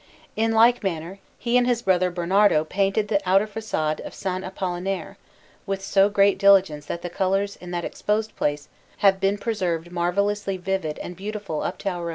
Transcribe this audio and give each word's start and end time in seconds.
In 0.35 0.51
like 0.53 0.83
manner, 0.83 1.19
he 1.37 1.57
and 1.59 1.67
his 1.67 1.83
brother 1.83 2.09
Bernardo 2.09 2.63
painted 2.63 3.07
the 3.07 3.21
outer 3.23 3.45
façade 3.45 3.99
of 3.99 4.13
S. 4.13 4.23
Apollinare, 4.25 5.15
with 5.67 5.83
so 5.85 6.09
great 6.09 6.39
diligence 6.39 6.87
that 6.87 7.03
the 7.03 7.09
colours 7.11 7.55
in 7.57 7.69
that 7.69 7.85
exposed 7.85 8.35
place 8.35 8.67
have 9.05 9.19
been 9.19 9.37
preserved 9.37 9.91
marvellously 9.91 10.57
vivid 10.57 10.97
and 10.97 11.15
beautiful 11.15 11.61
up 11.61 11.77
to 11.77 11.89
our 11.89 11.99
own 11.99 12.05
day. 12.07 12.09